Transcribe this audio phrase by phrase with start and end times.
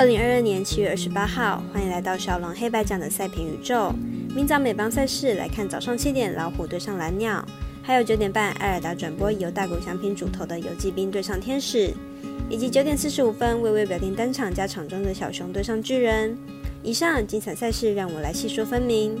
[0.00, 3.92] 二零二二年七月二十八号，欢迎来到小龙黑白奖的赛评宇宙。
[4.34, 7.44] 明早美邦赛事来看，早上七点老虎对上蓝鸟，
[7.82, 11.92] 还有九点半艾尔达转播由大谷翔平主投的游击兵对上天使，
[12.48, 16.34] 以及九点四十五分微微表定单场加场中的小熊对上巨人。
[16.82, 19.20] 以上精彩赛事，让我来细说分明。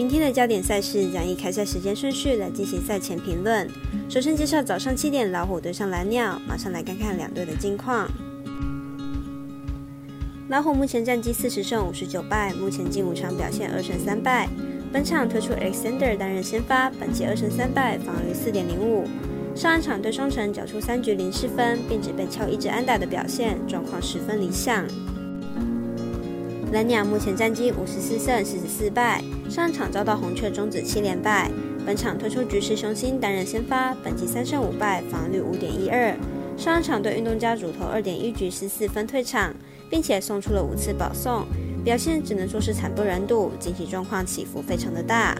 [0.00, 3.68] 明天的焦点赛事将以开赛时间顺序来进行赛前评论。
[4.08, 8.10] 首先介绍早上七点老虎对上蓝鸟，马上来看看两队的近况。
[10.48, 14.48] 老虎目前战绩四十胜五十九败，目前近五场表现二胜三败。
[14.90, 19.06] 本场推出 Alexander 担任先发，本季二胜三败，防御四点零五。
[19.54, 24.86] 上一场对双城缴出三局零失分，并只被敲一支安打的表现，状况十分理想。
[26.72, 31.50] 蓝鸟目前战绩五十四胜四十四败，上场遭到红雀终止七连败。
[31.84, 36.16] 本场推出局势雄心担任先发，本季三胜五败，防率五点一二。
[36.56, 39.52] 上场对运动家主投二点一局失四分退场，
[39.90, 41.44] 并且送出了五次保送，
[41.84, 45.36] 表现只能说是惨不忍睹，近期状况起伏非常的大。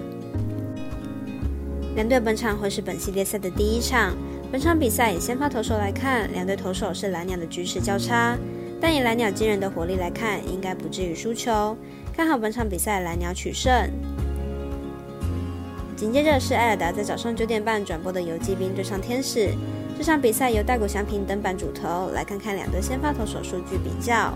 [1.95, 4.17] 两队本场会是本系列赛的第一场。
[4.51, 8.37] 本场比赛以先发投手来看，两队投手是蓝鸟的局势较差。
[8.81, 11.77] 但以蓝鸟惊人的火力来看，应该不至于输球。
[12.17, 13.73] 看好本场比赛蓝鸟取胜。
[15.97, 19.51] 紧接着是艾尔达在早上九点半转播的游击兵对上天使。
[19.99, 24.33] 这场比赛由大谷翔平登板主投，来看看两队先发投手数据比较。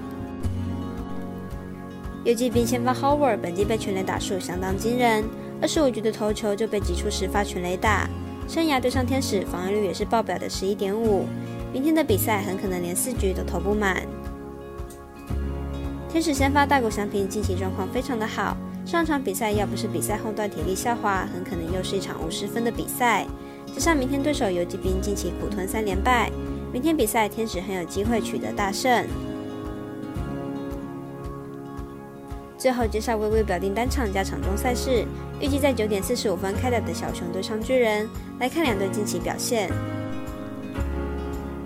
[2.23, 5.25] 游击兵先发 Howard 本季被全垒打数相当惊人，
[5.63, 8.09] 二十五局的投球就被挤出十发全垒打。
[8.47, 11.25] 生涯对上天使防御率也是爆表的十一点五。
[11.73, 14.03] 明天的比赛很可能连四局都投不满。
[16.15, 23.27] 天使先发大谷翔平近期状况非常的好，上场比赛要不是比赛后段体力下滑，很可能又是一场五十分的比赛。
[23.75, 26.31] 加上明天对手游击兵近期苦吞三连败，
[26.73, 29.05] 明天比赛天使很有机会取得大胜。
[32.57, 35.05] 最后介绍微微表定单场加场中赛事，
[35.41, 38.09] 预计在九点四十五分开打的小熊对上巨人，
[38.39, 39.69] 来看两队近期表现。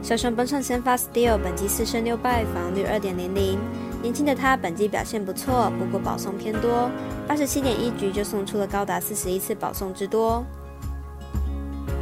[0.00, 3.58] 小熊本场先发 Steel，本季四胜六败，防御二点零零。
[4.00, 6.88] 年轻的他本季表现不错，不过保送偏多，
[7.26, 10.44] 八十七点一局就送出了高达四十一次保送之多。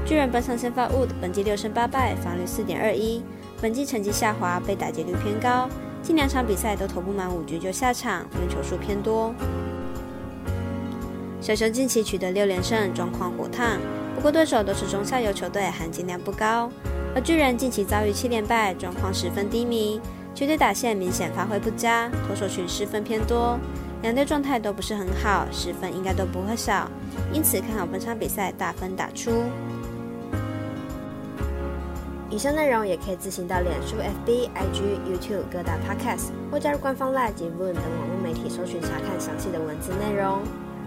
[0.05, 3.23] 巨人本场先发 Wood，本季六胜八败，防率四点二一，
[3.61, 5.69] 本季成绩下滑，被打击率偏高，
[6.03, 9.35] 近两场比赛都投不满五局就下场，用球数偏多。
[11.41, 13.79] 小熊近期取得六连胜，状况火烫，
[14.15, 16.71] 不过对手都是中下游球队，含金量不高。
[17.15, 20.01] 而巨人近期遭遇七连败，状况十分低迷。
[20.37, 23.59] 球队打线明显发挥不佳，投手群失分偏多，
[24.03, 26.91] 两队状态都不是很好，失分应该都不会少，
[27.33, 29.31] 因此看好本场比赛大分打出。
[32.29, 40.41] 以上内容也可以自行到脸书、FB、IG、YouTube 各大 Podcast 或加入官方 Live 及 Voon 等网络媒体搜寻查看详细的文字内容。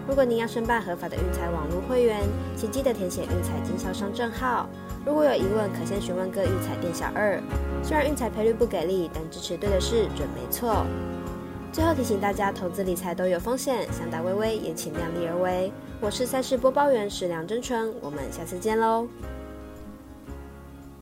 [0.09, 2.24] 如果您要申办合法的运彩网络会员，
[2.56, 4.68] 请记得填写运彩经销商证号。
[5.06, 7.40] 如果有疑问，可先询问各运彩店小二。
[7.84, 10.84] 虽然运彩赔率不给力，但支持对的事准没错。
[11.72, 15.72] 最后提醒大家，投资理财都有风险，想打微微也请量力而为。
[16.02, 19.08] 我是赛事播报员史梁真纯，我们下次见喽。